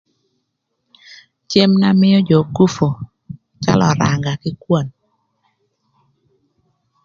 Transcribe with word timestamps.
Cem 1.49 1.71
na 1.81 1.89
mïö 1.99 2.19
jö 2.29 2.39
gupu 2.55 2.87
calö 3.63 3.85
öranga 3.93 4.33
kï 4.41 4.51
kwon. 4.63 4.87